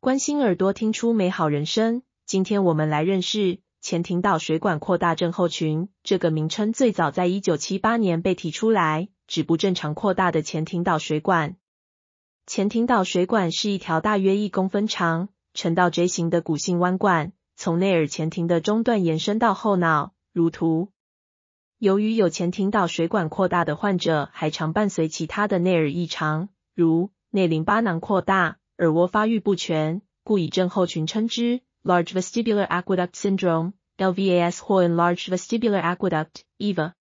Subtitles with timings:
[0.00, 2.02] 关心耳朵，听出美好人生。
[2.24, 5.88] 今天我们来认识前庭岛水管扩大症候群。
[6.04, 11.56] 这个名称最早在一九七八年被提出来，指不正常扩大的前庭岛水管。
[12.46, 20.92] 前庭岛水管是一条大约一公分长、呈倒 J 型的骨性弯管，从内耳前庭的中段延伸到后脑，如图。
[21.76, 28.58] 由于有前庭岛水管扩大的患者，还常伴随其他的内耳异常，如内淋巴囊扩大。
[28.78, 36.92] 耳蜗发育不全，故以症候群称之，Large Vestibular Aqueduct Syndrome（LVAS） 或 Enlarged Vestibular Aqueduct（EVA）。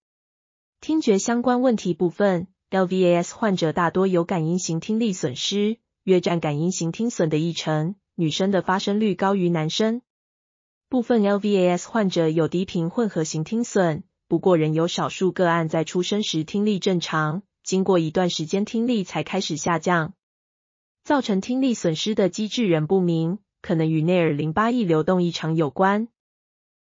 [0.81, 10.01] 听觉相关问题部分，LVAS 患者大多有感音型听力损失，约占感音型听损的一成，女生的发生率高于男生。
[10.89, 20.15] 部分 LVAS 患者有低频混合型听损，不过仍有少数个案在出生时听力正常，经过一段时间听力才开始下降。
[21.07, 26.09] 造成听力损失的机制仍不明，可能与内耳淋巴液流动异常有关。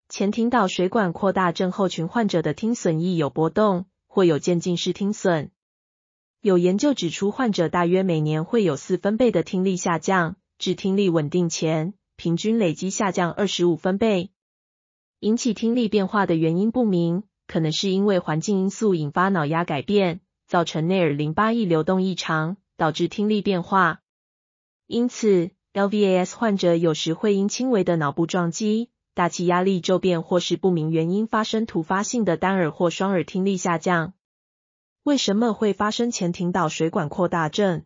[0.10, 5.52] 前庭导水管扩大症候群患者的听损亦有波动，或有渐进式听损。
[6.42, 14.32] 有研究指出，患者大约每年会有四分贝的听力下降，至听力稳定前，平均累积下降二十五分贝。
[15.20, 24.02] 引起听力变化的原因不明，可能是因为环境因素引发脑压改变，造成内耳淋巴液流动异常，导致听力变化。
[24.88, 34.14] 因此，LVAS 患者有时会因轻微的脑部撞击、大气压力骤变或是不明原因发生突发性的单耳或双耳听力下降。
[35.04, 37.84] 为什么会发生前庭岛水管扩大症？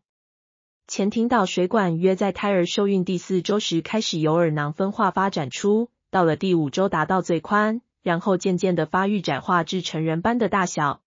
[0.87, 11.01] 前庭岛水管约在胎儿受孕第四周时开始由耳囊分化发展出，到了第五周达到最宽，然后渐渐的发育窄化至成人般的大小。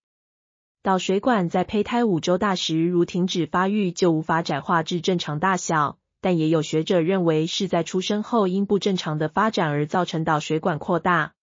[0.85, 5.97] 导水管在胚胎五周大时，如停止发育，就无法窄化至正常大小。
[6.21, 11.33] 但也有学者认为是在出生后因不正常的发展而造成导水管扩大。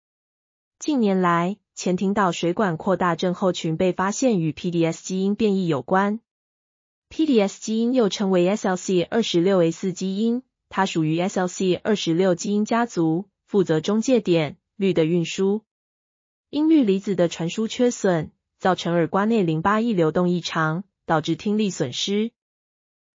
[0.79, 6.21] 近年来，前庭导水管扩大症候群被发现与 PDS 基因变异有关。
[7.11, 15.63] PDS 基因又称为 SLC 二十六 A 四基因，它属于 SLC 二十六基因家族，负责中介点氯的运输。
[16.49, 18.31] 因氯离子的传输缺损。
[18.63, 22.31] 造成耳瓜内淋巴液流动异常，导致听力损失。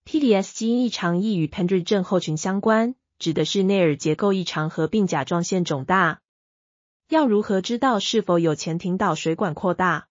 [0.03, 6.19] PDS 基因异常易与 Pendry 症候群相关，指的是内耳结构异常合并甲状腺肿大。
[7.07, 10.07] 要如何知道是否有前庭岛水管扩大？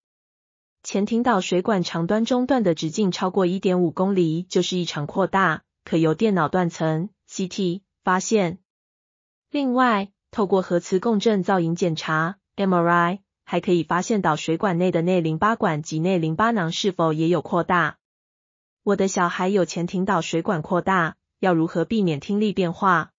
[0.83, 8.61] 前庭岛水管长端中段的直径超过一点五公里，就是异常扩大，可由电脑断层 CT 发现。
[9.51, 13.19] 另外，透过核磁共振造影检查 MRI。
[13.49, 17.97] 还可以发现导水管内的内淋巴管及内淋巴囊是否也有扩大。
[18.83, 23.13] 我的小孩有前庭导水管扩大，要如何避免听力变化？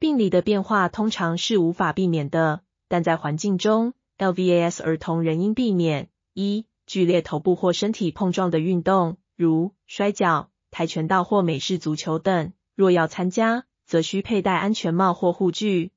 [0.00, 12.52] 病理的变化通常是无法避免的，但在环境中，LVAS 儿童仍应避免一剧烈头部或身体碰撞的运动，如摔跤、跆拳道或美式足球等。
[12.74, 15.92] 若要参加，则需佩戴安全帽或护具。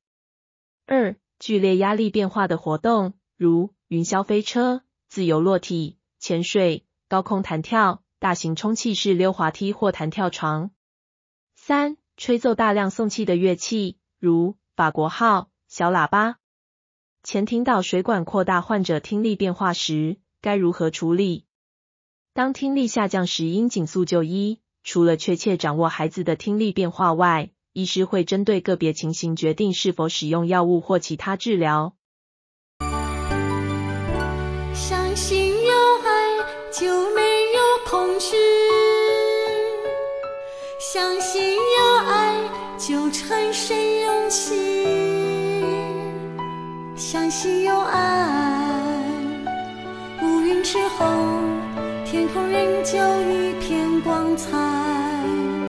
[0.86, 3.14] 二剧烈压力变化的活动。
[3.40, 10.72] 如云霄飞车、自由落体、潜水、高空弹跳、大型充气式溜滑梯或弹跳床。
[11.56, 16.36] 三、吹奏大量送气的乐器，如法国号、小喇叭。
[17.24, 21.46] 前庭岛水管扩大患者听力变化时，该如何处理？
[22.34, 24.60] 当听力下降时，应紧速就医。
[24.84, 31.96] 除了确切掌握孩子的听力变化外，医师会针对个别情形决定是否使用药物或其他治疗。
[36.80, 37.60] 就没有
[37.90, 38.38] 恐惧，
[40.80, 41.60] 相信有
[42.08, 42.34] 爱
[42.78, 45.66] 就产生勇气，
[46.96, 48.29] 相信有爱，